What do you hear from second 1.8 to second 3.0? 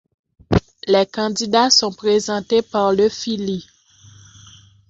présentés par